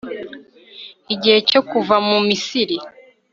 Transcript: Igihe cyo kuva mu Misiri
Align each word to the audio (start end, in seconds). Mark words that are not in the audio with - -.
Igihe 1.13 1.37
cyo 1.49 1.61
kuva 1.69 1.95
mu 2.07 2.17
Misiri 2.27 2.77